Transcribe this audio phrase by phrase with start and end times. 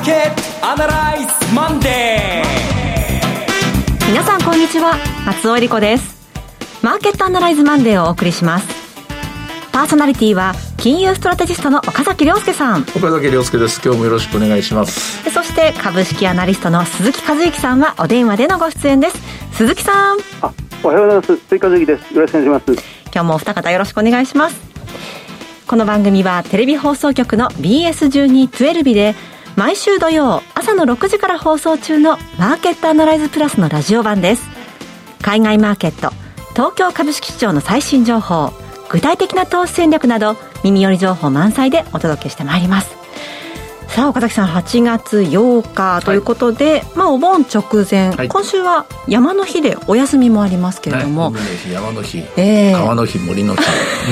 [0.00, 4.10] マーケットアナライズマンデー。
[4.10, 4.96] 皆さんこんにちは。
[5.26, 6.16] 松尾英里子です。
[6.82, 8.66] マーケットアナライズマンデーをお送りします。
[9.72, 12.80] パーソナリティは金融ストラテジストの岡崎良介さん。
[12.96, 13.82] 岡崎良介です。
[13.84, 15.30] 今日もよろしくお願いします。
[15.30, 19.18] そして株式アナリストの鈴木一之さんはお電話でのご出演です。
[19.52, 20.18] 鈴木さん。
[20.40, 20.50] あ
[20.82, 21.36] おはようございます。
[21.36, 22.14] 鈴木一之です。
[22.14, 22.82] よろしくお願いします。
[23.12, 24.56] 今日もお二方よろしくお願いします。
[25.66, 29.14] この番組はテレビ放送局の BS1212 で
[29.60, 34.48] 毎週土曜朝の6時から放送中のマーケットアナライズプラスのラジオ版です。
[35.20, 36.14] 海外マーケット
[36.54, 38.54] 東京株式市場の最新情報
[38.88, 42.99] 具体的な投資戦略など耳寄り情報満載でお届けしてまいります。
[43.90, 51.40] さあ岡崎さん8月8日ということで、はい、まあお盆直前、はい、今週は山の日でお休みもありますけれども、ね、
[51.72, 53.62] 山の日、えー、川の日森の日。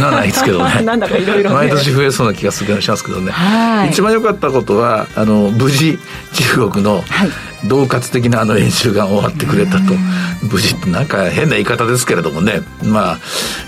[0.01, 5.98] なないですけどねなんだかいろいろ、毎年増えそうな気がするしますけどね、はい、一番良かったことはあの無事
[6.35, 7.30] 中国の、はい
[7.64, 9.95] 恫喝的なあの演習が終わってくれたと。
[10.42, 12.60] 無事なんか変な言い方ですけれどもね。
[12.84, 13.18] まあ、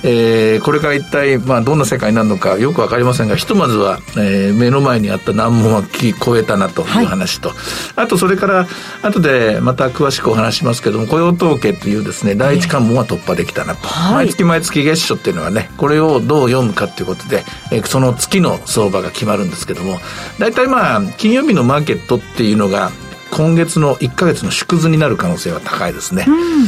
[0.03, 7.59] えー、これから一体、まあ、どんな世界になるのかよくわかりませんがひとまずは、えー、目の前にあった難問は聞こえたなという話と、はい、
[7.97, 8.67] あとそれから
[9.03, 19.99] 後でまた詳しくお話しますけども雇用統計というですね第一関門は突破できたなと、はい、毎月毎月月初っていうのはねこれをどう読むかということで、えー、その月の相場が決まるんですけども
[20.39, 22.91] 大体まあ金曜日のマーケットっていうのが
[23.31, 26.25] 今月の1か月の縮図になる可能性は高いですね。
[26.29, 26.67] うん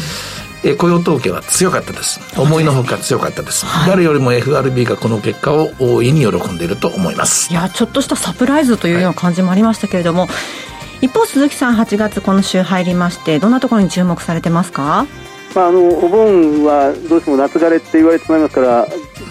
[0.64, 2.20] え雇用統計は強かったです。
[2.38, 3.66] 思いのほか強かったです。
[3.66, 7.50] はい、誰よりも FRB がこの結果を大いに喜んでいると思います。
[7.50, 10.28] いや、ちょっとしたサプライズというような感じもありましたけれども、は
[11.00, 15.04] い、一方、鈴木さん、8月今週入りまして、どんなところに注目されてますか？
[15.56, 18.86] まあ、あのお盆はどうしても夏枯れって言われてしまいますから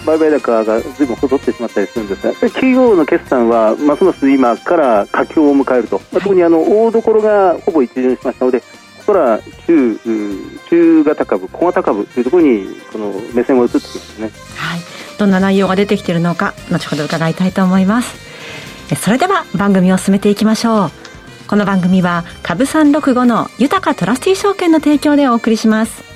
[0.06, 8.66] 売買高がずいぶん細ってしまったりするんですが企業の決算はますます今から佳境を迎えると、まあ、特にあの大所がほぼ一巡しましたのでこ
[9.06, 9.98] こから中
[10.68, 14.80] 中型株、小型株というところにこの目線を移ってきますね、はい、
[15.18, 18.32] どんな内容が出てきているのか後ほど伺いたいと思います。
[18.96, 20.90] それでは番組を進めていきましょう。
[21.52, 26.11] この番組は株365の豊トラスティ証券の提供でお送りします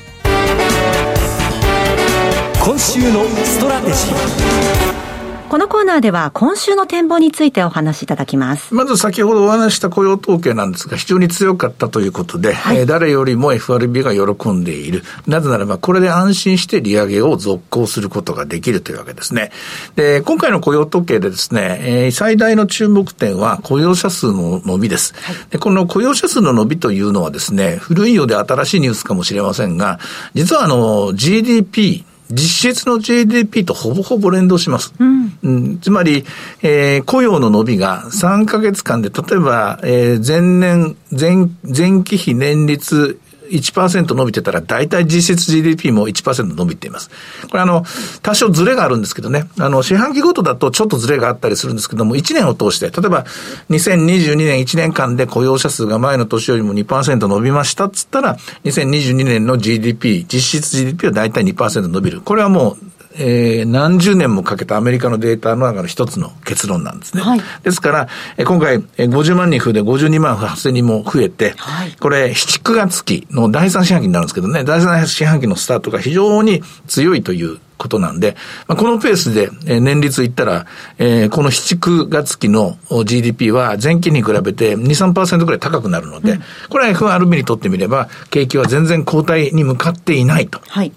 [2.67, 8.75] 今週のストラテジーこのコーナーでは今週の展望についてお話しいただきます。
[8.75, 15.05] まず先ほどお話した雇用統計なんですが、非常に強かったということで、はい、えー、誰よりも FRB が喜んでいる。
[15.29, 19.53] なぜならば、これで安心して利上げを続行することができるというわけですね。
[19.95, 25.15] で、今回の雇用統計でですね、えー、最大の注目点は雇用者数の伸びです。
[25.15, 30.01] はい、でこの雇用者数の伸びというのはですね、古いようで新しいニュースかもしれませんが、
[30.35, 34.95] 実はあの、GDP、実質の GDP とほぼほぼ連動します。
[34.99, 36.25] うん、うん、つまり、
[36.63, 43.19] えー、雇用の伸びが3ヶ月間で、例えば、えー、前年、前、前期比年率
[43.51, 47.11] 1%伸びてたら、大体実質 GDP も1%伸びています。
[47.51, 47.85] これあの、
[48.23, 53.25] 多少ずれがあるんですけどね、あの、四半期ごとだとちょっとずれがあったりするんですけども、1年を通して、例えば、
[53.71, 62.21] 2022年1年間で雇用者数が前の年よりも2%伸びましたっつったら、2022年の GDP、実質 GDP は大体2%伸びる。
[62.21, 67.23] これはもう、えー、何十年もかけたアメリカのデータの中の一つの結論なんですね。
[67.23, 80.67] はい、ですから、えー、今回、えー、50万人増えて52万8000人も増えて、はい、これ、7、9月期の第三四半期になるんですけどね、第三四半期のスタートが非常に強いということなんで、まあ、このペースで、えー、年率いったら、
[80.99, 90.61] えー、この7、9月期の GDP は前期に比べて2、3%ぐらい高くなるので、うん、これは FRB にとってみれば、景気は全然後退に向かっていないと。
[90.67, 90.93] はい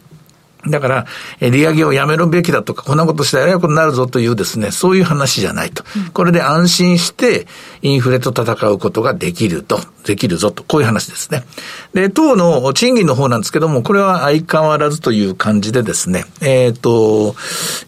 [0.68, 1.06] だから、
[1.40, 5.84] 利上げをやめるべきだとか、こんなことしたらややことになるぞというですね、そういう話じゃないと。
[6.14, 7.48] これで安心して、
[7.82, 11.46] インフレと戦うことができると、できるぞと、こういう話ですね。
[11.94, 17.36] で、当の賃金の方なんですけども、これは相変わらずという感じでですね、えっ、ー、と、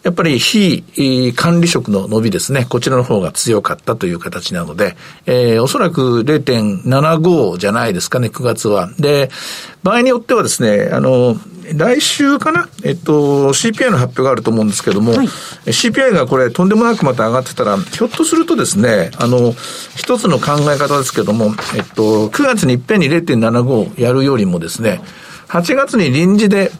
[0.02, 0.82] やっぱり非
[1.36, 4.96] 管理職の伸びですね、こちらの方が強かったという形なので、
[5.26, 8.90] えー、おそらく0.75じゃないですかね、9月は。
[8.98, 9.30] で、
[9.82, 11.36] 場合によってはですね、あの、
[11.74, 15.26] 来週かなえっと、CPI の発表があると思うんですけども、はい、
[15.66, 19.54] CPI がこれとんでもなくまた上がってたら、ひょっとするとですね、あの、
[19.96, 25.00] 一つの考え方ですけども、えっと、9月にいっぺんに0.75やるよりもですね、
[25.48, 26.72] 8月に臨時で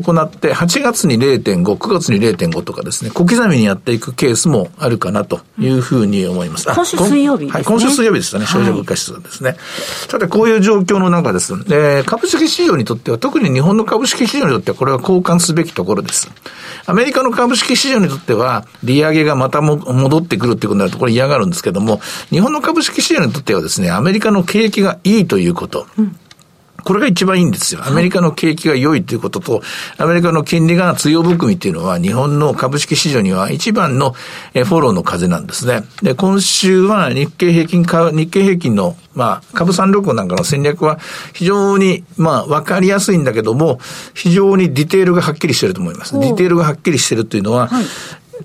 [0.00, 6.66] 行って、8月に0.5、9月に0.5とかですね、小刻みにやっていくケースもあるかなというふうに思います。
[6.66, 9.50] 今週水曜日、ね、はい、今週水曜日でしたね、消費者物価指数ですね。
[9.50, 9.58] はい、
[10.10, 11.54] さて、こういう状況の中です。
[11.68, 16.30] えー、株式市場にとっては、特に日本の株式市場にとっては、これは交換すべきところです。
[16.86, 22.00] アメリカの株式市場にとっては、利上げがまたも戻ってくるっていうことになると、これ嫌がるんですけども、
[22.30, 25.86] 日本の株式市場にとってはですね、アメリカの景気がいいということ。
[25.98, 26.16] うん
[26.84, 27.80] これが一番いいんですよ。
[27.84, 29.62] アメリカの景気が良いということと、
[29.96, 35.84] アメリカの金利が強含みっていうのは、日本の株式市場には一番のフォローの風なんですね。
[36.02, 40.98] で、今週は日経平均か、日経平均の、まあ、株三六なんかの戦略は
[41.32, 43.80] 非常に、まあ、わかりやすいんだけども、
[44.14, 46.18] 非常にディテールがはっきりしてると思います。
[46.20, 47.84] ディテールがはっきりしてるというのは、はい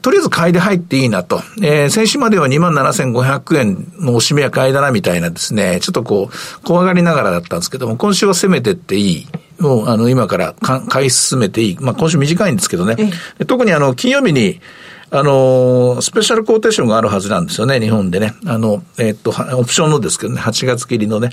[0.01, 1.41] とりあえず買いで入っていいなと。
[1.61, 9.27] えー、先週までは27,500円のおしめや買いだなみたいなですね、ちょっとこう、怖がりながらだったんですけども、今週は攻めてっていい。
[9.59, 11.77] もう、あの、今から買い進めていい。
[11.79, 13.11] まあ、今週短いんですけどね。
[13.47, 14.61] 特にあの、金曜日に、
[15.11, 18.35] あの、スペシャルコーテーションがあるはずなんですよね、日本でね。
[18.45, 21.29] あの、えっと、オプションのですけどね、8月切りのね。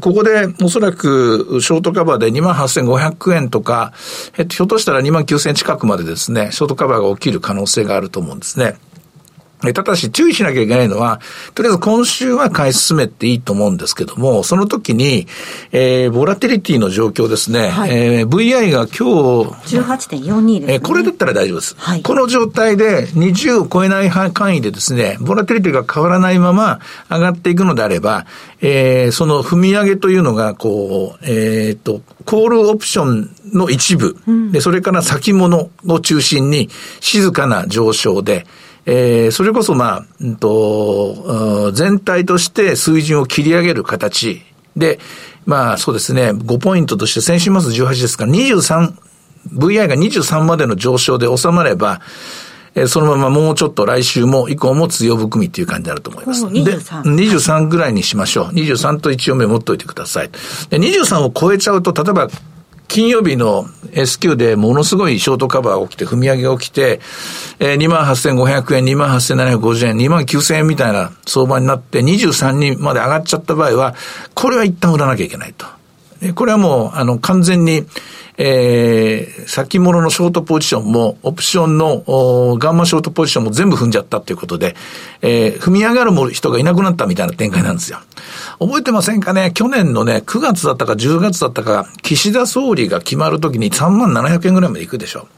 [0.00, 3.92] ここでおそらくショートカバーで28,500円とか、
[4.38, 8.76] えっと、ひょっとしたら29,000円近くまでですね、ショートカバーが起きる可能性があると思うんですね。
[9.72, 11.20] ただし注意しなきゃいけないのは、
[11.54, 15.26] とりあえず今週は買い進めていいと思うんですけども、その時に、
[15.72, 17.68] えー、ボラテリティの状況ですね。
[17.68, 21.74] はい、えー、VI が今日、18.42です、ね、えー、これだったら大丈夫です。
[21.78, 26.80] はい、この状態で20を超えない範囲でですね、ボラテリティが変わらないまま
[27.10, 28.26] 上がっていくのであれば、
[28.60, 36.68] えー、その踏み上げというのが、こう、えっ、ー、と、コールオプションの一部、うん、で、それから先物を中心に
[37.00, 38.46] 静かな上昇で、
[38.86, 44.42] えー、それこそまあ、うんと、全体として水準を切り上げる形
[44.76, 45.00] で、
[45.44, 48.94] まあそうですね、5ポイントとして先週末18ですから23、
[49.54, 52.00] VI が23までの上昇で収まれば、
[52.76, 56.42] えー、そのままもうちょっと来週も以降も強含みっていう感じになると思います。
[56.52, 58.46] で、23ぐらいにしましょう。
[58.48, 60.30] 23と1応目持っといてください。
[60.70, 62.28] で23を超えちゃうと、例えば
[62.88, 67.00] 金曜日の S q でものすごいショートカバーが起きて、踏み上げが起きて、
[67.58, 73.94] えー、28,500円、28,750円、29,000円みたいな相場になって、23人まで上がっちゃった場合は、
[74.34, 75.66] これは一旦売らなきゃいけないと。
[76.34, 77.84] これはもう、あの、完全に、
[78.38, 82.04] えー、先物のショートポジションも、オプションの
[82.58, 84.76] ガンマショートポジションも全部踏んじゃったということで、
[85.22, 87.98] えー、踏み上がる人がいなくなったみたいな展開なんですよ。
[88.58, 89.52] 覚えてませんかね？
[89.52, 95.28] 去年のね、9月だったか10月だったか、岸田総理が決まるときに3万700円ぐらいまで行くでしょ。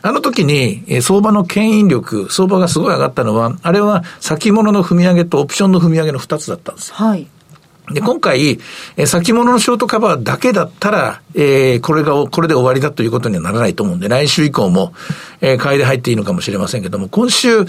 [0.00, 6.94] あの時に、え相場の牽引力、相場がすごい上がったのは、あれは先物の踏み上げとオプションの踏み上げの2つだったんですよ。
[6.94, 7.26] はい。
[7.92, 8.60] で、今回、
[8.96, 14.92] え先物のショートカバーだけだったら、えー、これが、これで終わりだということにはならないと思うんで、来週以降も、
[15.40, 17.64] えー、買いで入っていいのかもしれませんけども、今週、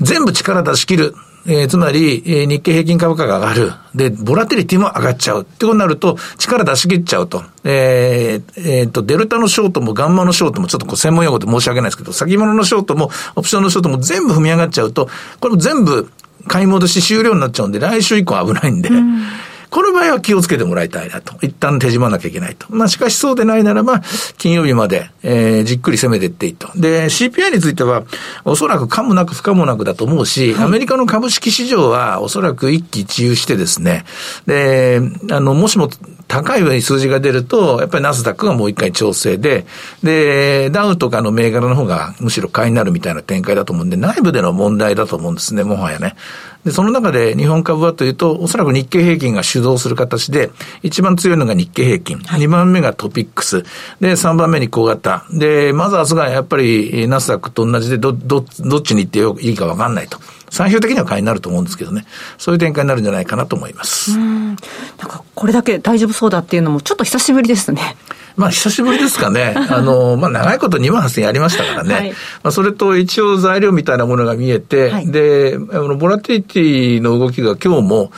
[0.00, 1.14] 全部力出し切る。
[1.46, 3.72] えー、つまり、えー、日経平均株価が上がる。
[3.94, 5.42] で、ボラテリティも上がっちゃう。
[5.42, 7.42] ってことになると、力出し切っちゃうと。
[7.64, 15.08] えー、えー、と、デルタのショートもガンマのショートも、ちょっとこう専門用語で申し訳ないですけど、先物のショートも、オプションのショートも全部踏み上がっちゃうと、
[15.40, 16.10] これも全部
[16.46, 19.22] 買い戻し終了になっちゃうんで、来週以降危ないんで、うん
[19.70, 21.34] この場合は気をつけてもらいたいなと。
[21.42, 22.66] 一旦手締まなきゃいけないと。
[22.70, 24.00] まあしかしそうでないならば、
[24.36, 26.68] 金曜日まで、えー、じっくり攻めていっていいと。
[26.76, 28.02] で、CPI については、
[28.44, 34.04] おそらく可もなく不可もなくだと思うし、はい、アメリカの株式市場はおそらく一喜一憂してですね、
[34.46, 35.00] で、
[35.30, 35.88] あの、もしも
[36.26, 39.66] 高い上に数字が出ると、やっぱりナスダックがもう一回調整で、
[40.02, 46.14] で、ダウとかの銘柄の方がむしろ買いになるみたいな展開だと思うんで、内部での問題だと思うんですね、もはやね。
[46.64, 50.50] で、その中で日本株はというと、おそらく日経平均が主導する形で、
[50.82, 53.62] 一番強いのが日経平均、はい、2番目がトピックス、
[54.00, 55.24] で、3番目に小型。
[55.32, 60.18] で、マザーズがやっぱりナスダックと同じで、ど、ど、どっちに行っていいかわかんないと。
[60.50, 62.04] 最終的には買いになると思うんですけどね、
[62.36, 64.18] そういう展開になるんじゃないかなと思います。
[64.18, 64.56] なん
[64.98, 67.96] か、これだけ大丈夫そうだっていうのも、ちょっと久しぶりですね。
[68.40, 69.54] まあ、久しぶりですかね。
[69.68, 71.94] あの、まあ、長いこと2万8000円やりましたからね。
[71.94, 78.12] はい、まあ、それと一応材料みたいなものが見えて、はい、で、あの、ボラティティの動きが今日も、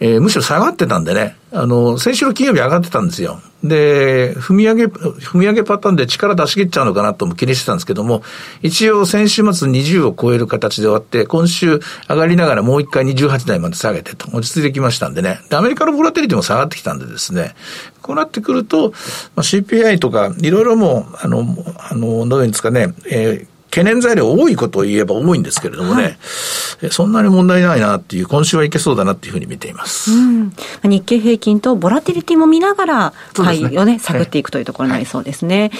[0.00, 3.40] えー、むしろ下がってたんでね、あの、先週の金曜日上がってたんですよ。
[3.64, 8.22] で、踏み上げ、踏み上げパターンで力出し切っちゃうのかなとも気にしてたんですけども、
[8.62, 15.40] 一応先週末20を超える形で終わって、今週上がりながらもう一回28台まで下げてと、落ち着いてきましたんでね。
[15.50, 17.54] で、アメリカのボラテリティも下がってきたんでですね、
[18.00, 18.90] こうなってくると、
[19.34, 21.44] まあ、CPI とか、いろいろもう、あの、
[21.90, 30.10] あの、どういうんですかね、えー懸念材料多いことを言えば多いんですけれどもね、はい、そんなに問題ないなっていう、今週はいけそうだなっていうふうに見ています。
[30.12, 35.70] うん、日経平均とボラティリティも見ながら、買いをね、ね探っていくというところになりそうですね。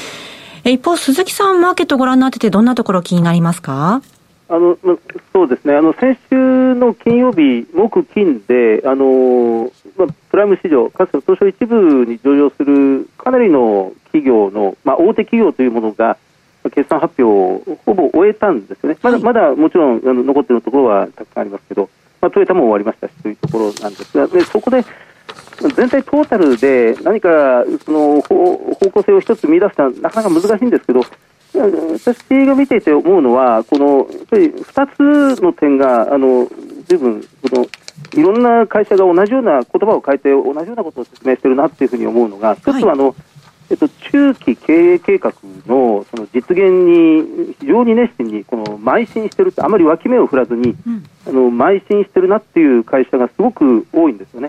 [0.65, 4.03] 一方、鈴木さん、マーケットご覧になってて、どんなところ気になりますか？
[4.49, 4.77] あの
[5.33, 5.77] そうですね。
[5.77, 16.17] あの先週の金曜日、木、金で、あのまあ、プライム市場、かつて東証一部に上場するかなりの企業の、まあ、大手企業というものが、
[16.71, 21.89] 決算発表をほぼ終えたんですよね、まだまだもちろんあの残っているところはたくさんありますけど、
[22.21, 24.85] まあ、トヨタも終わりましたしというところなんですが、でそこで
[25.77, 31.03] 全体トータルで何かその方向性を一つ見出すのはなかなか難しいんですけど、
[31.53, 36.49] 私が見ていて思うのは、このやっぱり2つの点が、あの
[36.87, 37.67] ずいぶんこの、
[38.15, 43.15] いろんな会社が同じような言葉を変えて、同じようなことを説明しているなというふうに思うのが、一つはあの、
[43.71, 45.33] えっと、中期経営計画
[45.67, 54.49] のその実現に非常に熱心にこの邁進してるあまり脇目を振らずに、うん、あの邁進してるなっていう会社がすごく多いんですよね。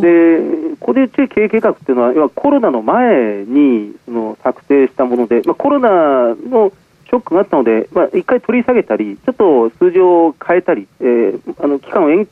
[0.00, 6.72] で、ここで中期経営計画っていうのは、要はコロナの前にその策定したもので、まあ、コロナの
[7.06, 12.26] ショックがあったので、まあ、一回取り下げたり、ちょっと数字を変えたり、えー、あの期間を延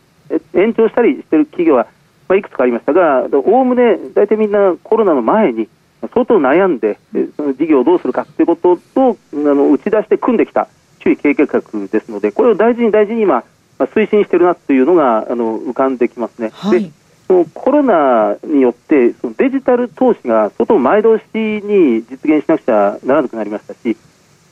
[0.54, 1.87] 延長したりしている企業は、
[2.28, 5.68] まあ、いくつかありましたが、おおむね大体みんなコロナの前に、
[6.00, 6.99] 相当悩んで、
[7.37, 10.69] その事業をどうするかということとあの打ち出して組んできた
[11.00, 13.45] 注意経営計画ですので、これを大事に大事に今、
[13.78, 16.50] 推進しているなというのがあの浮かんできますね。
[16.52, 16.90] はい、で
[17.26, 23.97] そのコロナによってそのデジタル投資が相当前倒しに実現しなくちゃならなくなりましたし、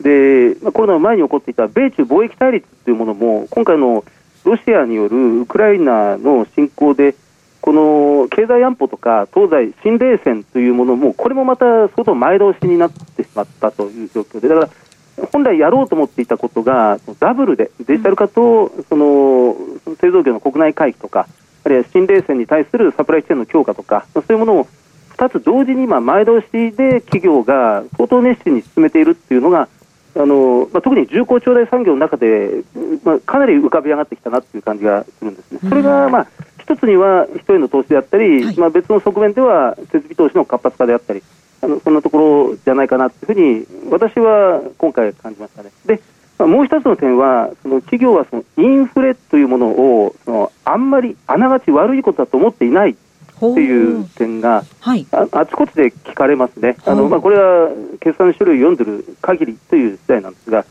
[0.00, 4.05] でまあ、コロナの前に起こっていた米中貿易対立というものも、今回の
[4.45, 7.17] ロシアによるウクライナの侵攻で、
[7.66, 14.70] この経済安保とか東西新冷戦というものも、これもまた相当前倒しになってしまったという状況で、だか
[15.18, 19.56] ら本来やろうと思っていたことが、ダブルでデジタル化とその
[20.00, 21.26] 製造業の国内回帰とか、
[21.64, 24.68] あるいは新冷戦に対するサプライチェーンの強化とか、そういうものを
[25.16, 29.68] 2つ同時に今、前倒しで企業が相当熱心に進めているっていうのが、
[30.14, 32.62] あのまあ、特に重工長大産業の中で、
[33.02, 35.58] まあ、かなり浮かび上がってきたなという感じがするんですね。
[35.68, 36.26] それが、まあ
[36.66, 41.23] 一つには人への投資であったり、はい、まあ、別の側面では設備投資の活発化であったり、
[41.62, 45.70] あのそんなところじゃないかなというふうに、私は今回感じましたね。
[45.87, 46.02] で
[46.38, 52.96] まあ、もう一つの点は、その企業はそのインフレというものをそのあんまりあながち悪いことだと思っていない
[53.38, 56.76] という点が、はい、ああちこちで聞かれますね。
[56.85, 57.70] あのまあ、これは
[58.00, 60.64] 決算書類を読んでる限りという時代なんですが、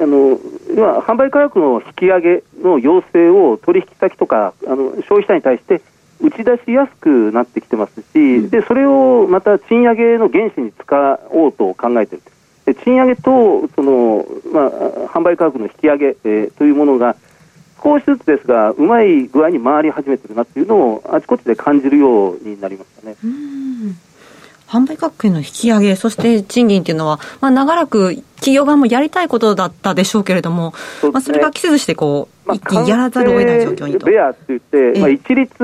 [0.00, 0.38] あの
[0.70, 5.82] 今、販売価格の引き上げの要請を取引先とかあの消費者に対して
[6.20, 12.24] 打ち出しやすくなってきてますし、うん、でそれをまた賃上げの原資に使おうと考えている。
[12.66, 14.70] で賃上げとその、まあ、
[15.08, 17.16] 販売価格の引き上げ、えー、というものが
[17.82, 23.16] 少しずつですがうまい具合に回り始めてるなっていうのをあちこちで感じるようになりましたね。
[24.68, 33.98] 販売価格の引き上げ、そして賃金っていうのは、まあ、長らく企業側もやりたいことだったでしょうけれども、そ、ね,、まあ、それが期せずしてこう、まあ、一気にやらざるを得ない状況に。
[33.98, 34.06] と。
[34.06, 35.54] ベアって言って、まあ、一律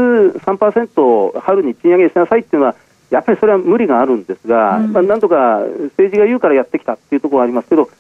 [0.45, 2.75] 3%春に賃上げしなさいっていうのは、
[3.11, 5.61] やっぱりそれは無理があるんですが、うん、まあ、なんとか
[5.97, 7.91] 政治が言うからやってきたっていうところがありますけど、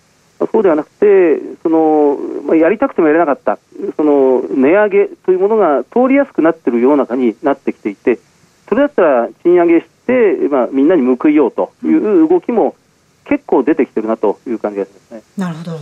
[0.51, 3.59] そうではなくて、そのまあ、やりたくてもやれなかった、
[3.97, 8.19] その値上げというものが通りやすくなっている世の中になってきていて、
[8.69, 9.94] それだったら賃上げして、
[10.51, 12.77] まあ、みんなに報いようという動きも
[13.25, 15.23] 結構出てきてるなという感じがしますね。
[15.37, 15.79] なるほど。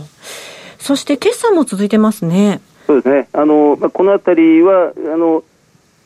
[0.79, 2.61] そして決算も続いてますね。
[2.87, 3.27] そうですね。
[3.33, 5.43] あの、まあ、このあたりは、あの、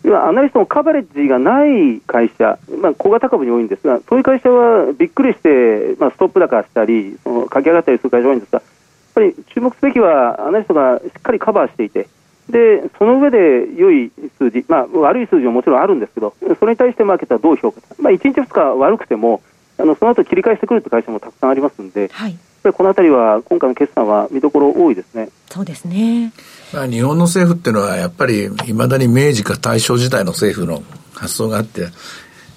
[0.03, 8.67] 今、アナリストのカバレッジがない会社、まあ、小型株に多いんですが、そういう会社はびっくりして、まあ、ストップ高したり、その駆け上がったりする会社が多いんですが、やっ
[9.15, 12.07] ぱり注目すべきは、アナリストがしっかりカバーしていて、
[12.49, 13.37] でその上で
[13.75, 19.41] 良い数字、まあ、悪い数字ももちろんあるんですけど、それに対してマーケットはどう評価まあ、1日、2日悪くても、
[19.77, 22.37] あのその後切り返してくるという会社もたくさんありますので、はい、
[22.73, 25.29] このあたりは今回の決算は見どころ多いですね。
[25.49, 26.31] そうですね。
[26.73, 31.87] まあ、日本の政府っていうのは、やっぱりいまだに明治か大正時代の政府の発想があって、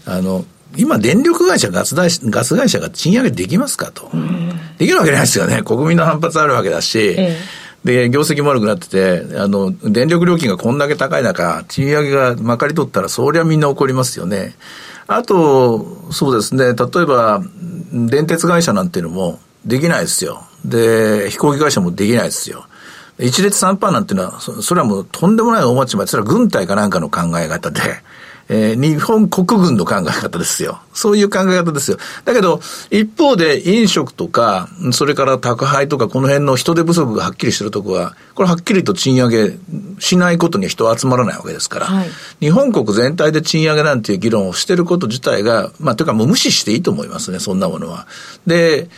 [0.06, 0.44] あの、
[0.76, 4.10] 今、電力会社、ガス会ガス会社が賃上げできますかと。
[4.78, 5.62] できるわけないですよね。
[5.64, 7.36] 国民の反発あるわけだし、ええ、
[7.84, 14.54] で、業績も悪くなってて、あの、電力料金がこんだけ高い中、賃上げがまかり取ったら、そりゃみんな怒りますよね。
[15.06, 17.42] あと、そうですね、例えば、
[17.92, 20.44] 電鉄会社なんていうのもできないですよ。
[20.64, 22.66] で、飛行機会社もできないですよ。
[23.18, 26.08] 一列三パーなんていうのは、それはもうとんでもない大間違い。
[26.08, 27.80] それは軍隊かなんかの考え方で、
[28.52, 30.80] えー、日本国軍の考え方ですよ。
[30.92, 31.98] そういう考え方ですよ。
[32.24, 39.56] だけど、一方で飲食とか、それから宅配とか、この辺の人手不足がはっきりしてるとこは、これはっきりと賃上げ
[40.00, 48.08] しないことに人は集まらないわけですから、はい、日本国全体で賃上げなんていう議論をしてること自体が、まあ、というかもう無視していいと思いますね、そんなものは。
[48.48, 48.88] で、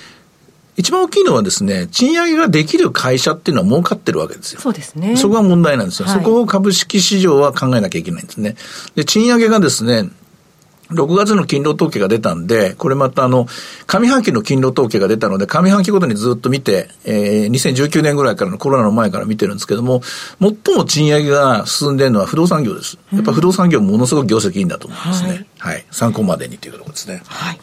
[0.76, 4.60] 一番大きいのはですね、賃上げができる会社っていうのは儲かってるわけですよ。
[4.60, 5.16] そうですね。
[5.16, 6.08] そこが問題なんですよ。
[6.08, 8.56] はい、そこを株式市場は考えなきゃいけないんですね。
[8.94, 10.08] で、賃上げがですね、
[10.92, 13.46] 6月の勤労統計が出たんで、これまたあの、
[13.86, 20.02] 上半期の勤労統計が出たので、上半期ごとにずっと見て、えー、2019年ぐらいからのコロナの前から見てるんですけども、
[20.40, 22.98] 最も賃上げが進んでるのは不動産業です。
[23.12, 25.46] やっぱ不動産業ものすごく業績いいんだと思いますね。
[25.58, 25.84] はい、はい。
[25.90, 27.22] 参考までにというところですね。
[27.26, 27.58] はい。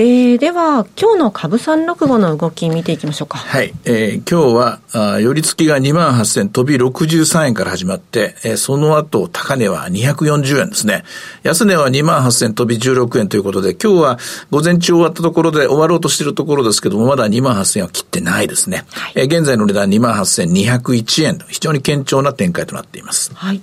[0.00, 3.38] えー、では、今日の株365の動き見ていきましょうか。
[3.38, 3.74] はい。
[3.84, 11.02] えー、今日は、あ寄り付きが2万8000飛び63円から始まって、えー、その後、高値は240円ですね。
[11.42, 14.18] 安値は2万8000飛び16円ということで、今日は
[14.52, 18.84] 午前中終わったところで終わろうとしているところですけども、まだ2万8000円は切ってないですね。
[18.92, 23.32] はい、えー、現在の値段2万8201円と、非常に堅調な展開となっています。
[23.34, 23.60] はい。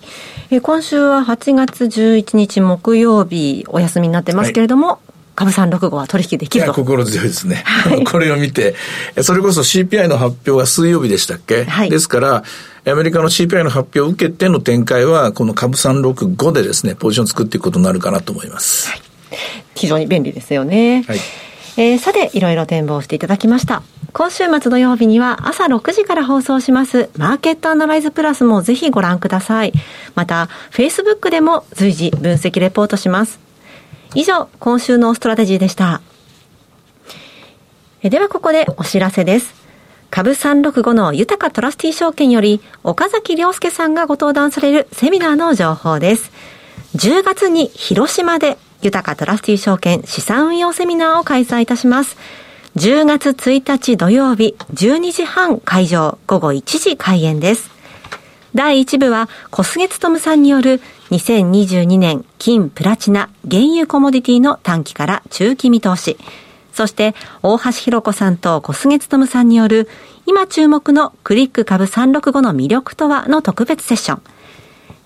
[0.51, 5.04] えー、今週は8月11日木曜日、お休みになってますけれども、はい
[5.35, 6.73] 株三六五は取引できると。
[6.73, 7.63] 心強いですね。
[7.65, 8.75] はい、 これを見て、
[9.21, 12.43] それこそ CPI の発表が水曜日でしたっけ、はい、ですから、
[12.87, 18.89] アメリカの CPI の発表を受けての展開は、この株365でですね、ポジション作っていくことになるかなと思います。
[18.89, 19.01] はい、
[19.75, 21.03] 非常に便利ですよね。
[21.07, 21.19] はい。
[21.77, 23.83] えー、さて、いろいろ展望していただきました。
[24.13, 29.73] 今週末土曜日には朝6時から放送しますマーケットアナライズプラスもぜひご覧ください。
[30.15, 33.44] また、Facebook でも随時分析レポートします。
[34.13, 36.01] 以上、今週のストラテジーでした。
[38.01, 39.55] ではここでお知らせです。
[40.12, 46.31] 株365の豊かトラスティ証券より岡崎良介さんがご登壇されるセミナーの情報です。
[46.95, 52.15] 10月に広島で豊かトラスティ証券資産運用セミナーを開催いたします。
[52.77, 57.71] 10月1日土曜日12時半会場午後1時開演です。
[58.53, 60.79] 第1部は小菅勤さんによる
[61.12, 66.17] 2022年金プラチナ原油コモディティの短期から中期見通し。
[66.74, 69.88] そして、大橋弘子さんと小菅勤さんによる、
[70.25, 74.21] 今注目のクリック株365の魅力とはの特別セッション。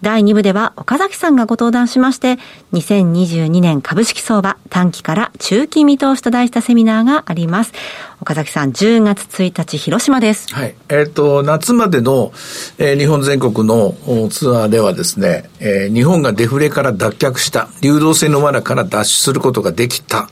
[0.01, 2.37] 第2部では岡崎さんがご登壇しまして、
[2.73, 7.73] 2022年株式相場短期から中期見通しと題したセミナーがあります。
[8.21, 10.53] 岡崎さん、10月1日、広島です。
[10.53, 10.75] はい。
[10.89, 12.31] えっ、ー、と、夏までの、
[12.77, 13.95] えー、日本全国の
[14.29, 20.29] ツアーではですね、えー、日本がデフレから脱却した、流動性の罠から脱出することができた。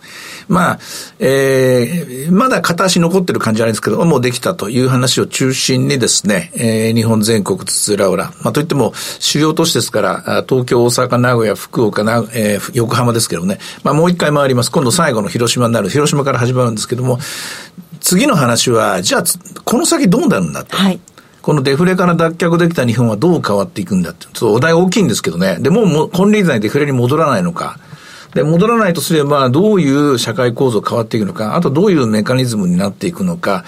[0.48, 0.80] まあ、
[1.20, 14.72] えー、まだ片足残ってる感じじゃないですけど、もうできたという話を中心にですね、えー、日本全国津々浦々、まあといっても主要都市ですから、東京、大阪、名古屋、福岡、なえー、横浜ですけどね、まあもう一回回ります。
[14.72, 17.20] 今度最後の広島になる、広島から始まるんですけども、
[18.00, 19.24] 次の話は、じゃあ、
[19.66, 20.78] この先どうなるんだと。
[20.78, 21.00] はい。
[21.42, 24.26] このデフレから脱却できた日本はどう変わっていくんだって。
[24.26, 25.58] ちょっとお題大きいんですけどね。
[25.60, 27.80] で、ももう金利材デフレに戻らないのか。
[28.34, 33.64] で、戻らないとすれば、どういう社会構造変わっていくのか、あとどういうメカニズムになっていくのか、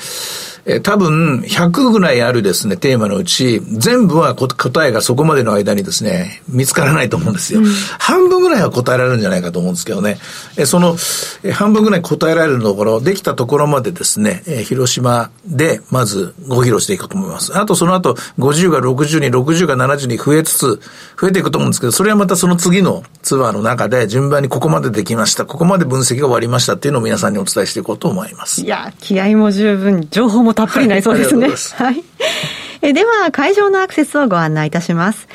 [0.71, 7.61] え多分100ぐらいあるですね、テーマのうち、全部は答えがそこまでの間にですね、見つからないと思うんですよ。
[7.61, 7.65] うん、
[7.97, 10.19] 半分ぐらいは答えられるんじゃないかと思うんですけどね。
[10.57, 10.95] えその、
[11.43, 17.57] え半分ぐらい答えられるところ、できたところまでですね、え広島でまずご披露していくと思います。
[17.57, 20.79] あとその後、50が60に、60が70に増えつつ、
[21.19, 28.61] 増えていくと思うんですけど、それはまたその次のツアーの中で順番にここまでできました、ここまで分析が終わりましたっていうのを皆さんにお伝えしていこうと思います。
[28.61, 31.47] いや、気合も十分、情報もたっぷりなりそうですね。
[31.47, 32.03] はい。
[32.81, 35.29] えでは、会場のアクセスをご案内いたします。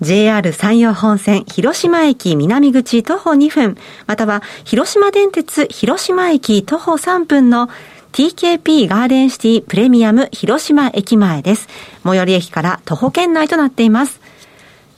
[0.00, 7.70] JR 山陽本線広島駅南口徒歩2分、または広島電鉄広島駅徒歩3分の
[8.10, 11.68] TKP ガーデンシティプレミアム広島駅前です。
[12.04, 14.20] 最寄り駅から徒歩圏内となっています。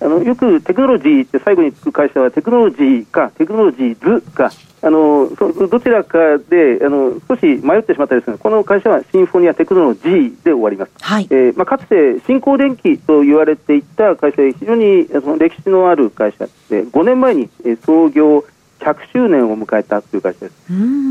[0.00, 4.50] あのよくテクノロジーって最後につく会社はテクノロジーかテクノロジーズか。
[4.82, 5.28] あの
[5.68, 11.26] どちらかであの少し迷ってしまったりするこの会社はシンフォニアテクノロジーで終わります、はい。
[11.30, 17.48] えーまあ、かつて新興電機と言われていた会社で非常にその歴史のある会社で5年前に
[17.84, 18.44] 創業
[18.78, 20.56] 100周年を迎えたという会社です、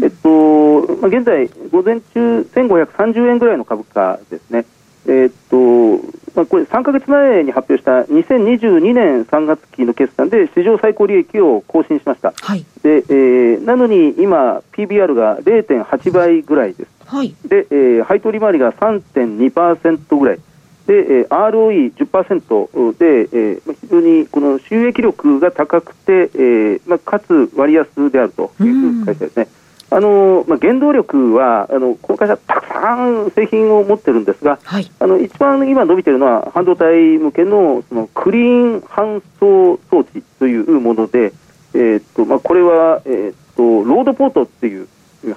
[0.03, 4.65] えっとまあ、現在、午前中1530円ぐらいの株価ですね。
[5.07, 5.97] えっと
[6.35, 20.39] まあ、これ3か月前に発表した2022年3月期の決算で史上最高利益を更新しました、はい、でえー、なのに今、PBR が0.8倍ぐらいです、はい、でえー、配当利回りが3.2%ぐらい、
[20.87, 29.47] で、えー、ROE10% で、えー、非常にこの収益力が高くて、えーまあ、かつ割安であるという会社ですね。
[29.91, 41.33] あのまあ、原動力はあのこの会社、たくさん製品を持ってるんですが、はい、あの一番今伸びているのは半導体向けのそのクリーン搬送装置というもので、
[41.73, 44.87] えー、っとまあ、これは、えー、っとロードポートっていう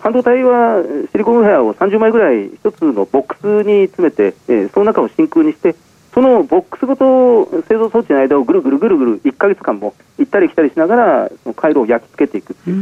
[0.00, 0.82] 半導体は
[1.12, 5.74] シリコンウェアを30枚ぐらい一つのボックスに詰めて、えー、その中を真空にして
[6.18, 12.76] そのボックスごと製造装置の間をぐるぐるぐるぐる1か月間も行ったり来たりしながらその回路を焼き付けていくっていう、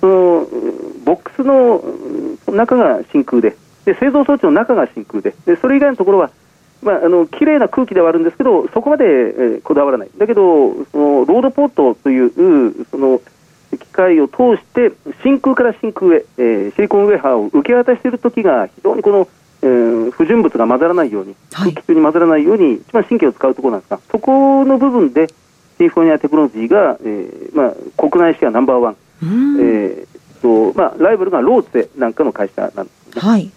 [0.00, 0.46] その
[1.04, 1.84] ボックスの
[2.52, 6.32] 中が真空でで製造装置の中が真空ででそれ以外のところは
[6.82, 10.10] まあ、あの綺麗な空気ではあるんですけどそこまで、えー、こだわらない。
[10.18, 13.20] だけどそのロードポートというその
[13.70, 14.90] 機械を通して
[15.22, 19.28] 真空から真空へ、えー、シリコンウェハーを受け渡している時が非常にこの、
[19.62, 25.28] えー、不純物が混ざらないように、空気中に混ざらないように一番神経を使うところなんですがそこの部分で
[25.78, 30.06] シンフォニアテクノロジーが、えーまあ、国内シェアナンバーワン、えー
[30.42, 33.50] とまあ、ライバルがローツェなんかの会社なんです、ね、はい。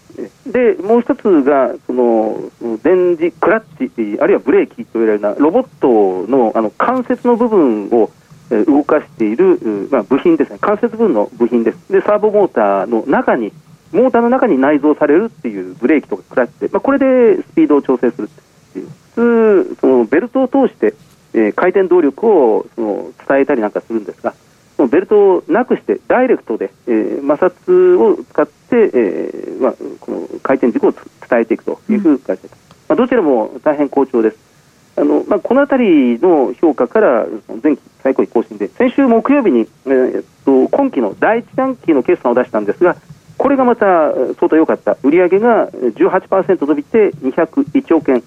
[0.46, 2.38] でもう一つがその
[2.82, 8.10] 電磁クラッチあるいはブレーキといわれるようなロボットのあの関節の部分を
[8.50, 11.92] 動かしている、まあ、部品ですね、関節部分の部品です。
[11.92, 13.52] で、サーボモーターの中に、
[13.94, 18.88] モーターの中に内蔵されるっていうブレーキとかクラッチで、まあ、これでスピードを調整するっていう。
[19.14, 20.94] 普通、そのベルトを通して、
[21.32, 24.34] えー、回転動力をその伝えたりなんかするんですが、
[24.76, 32.56] そのベルトをなくして、ダイレクトで、えー、摩擦を使って、えーまあ、この回転軸を伝えていくという会社です。
[32.88, 34.54] まあ、どちらも大変好調です。
[34.96, 37.26] あのまあ、この辺りの評価から
[37.62, 42.96] 前期最高位更新で先週木曜日に、えー、っと今期の第一半期の決算を出したんですが
[43.44, 44.96] これがまた相当良かった。
[45.02, 48.22] 売り上げが18%伸びて201億円。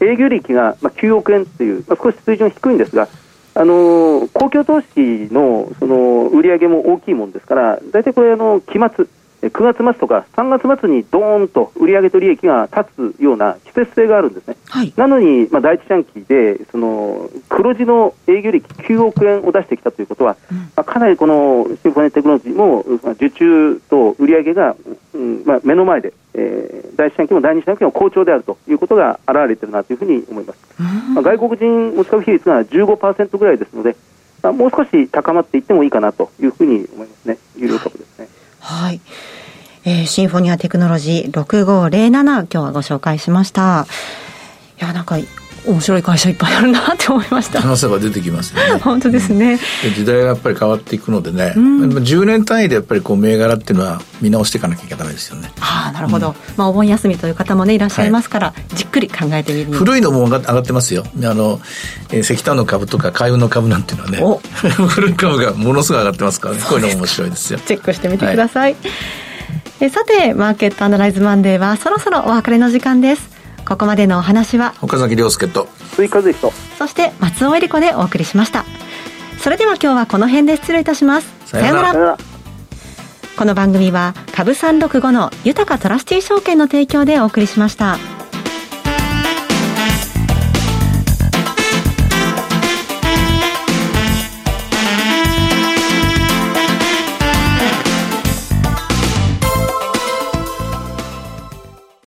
[0.00, 3.08] 営業利益が9億円という、まあ、少し水準低いんですが
[3.54, 9.06] あの公共投資のその売上も大きいもんですから大体これあの期末
[9.42, 22.80] 9月末とか3月末にどーんと売上と利益が立つような季節性があるんですね、はい、なのに、まあ、第一四半期でその黒字の営業利益9億円を出してきたということは、うん、まあ、かなりこのシンフォニーテクノロジーも
[23.12, 24.76] 受注と売上が、
[25.14, 33.96] うんまあ、目の前で、えー、第一四半期も第二四半期も好調であるということが表れているなというふうに思います、うん、まあ、外国人持ち株比率が15%ぐらいですので、
[34.42, 38.24] まあ、もう少し高まっていってもいいかなというふうに思いますね、有料株ですね。
[38.24, 38.39] はい。
[38.60, 39.00] はい
[39.84, 43.86] えー、シンフォニアテクノロジー6507今日はご紹介しました。
[44.80, 45.16] いや、なんか
[45.66, 47.60] 面白い会社いっぱいあるなって思いました。
[47.60, 48.80] 話せば出てきますよね。
[48.82, 55.52] 本当ですね、うん、時代がやっぱり変わっていくのでね、うん、10年単位でやっぱりこう銘柄っていうのは見直していかなきゃいけないですよね。
[55.60, 59.72] ああなるほど、うん、まあお盆休みという方もねいらっしゃいますから、はい、じっくり考えてみる。
[59.72, 61.04] 古いのも上がってますよ。
[61.04, 61.60] あの、
[62.10, 64.40] えー、石炭の株とか海運の株なんていうのはね
[64.88, 66.62] 古い株がものすごい上がってますからね。
[66.66, 67.58] こういうのも面白いですよ。
[67.66, 68.82] チェックしてみてください、はい、
[69.80, 73.29] えさてマーケットアナライズマンデーはそろそろお別れの時間です
[73.70, 74.74] ここまでのお話は？
[74.82, 75.68] 岡崎亮介と。
[75.94, 76.52] 追加でと。
[76.76, 78.64] そして松尾恵理子でお送りしました。
[79.38, 81.32] それでは今日はこの辺で失礼いたします。
[81.46, 82.18] さようなら。
[83.38, 87.96] この番組は株三六五の豊かトラスティ証券の提供でお送りしました。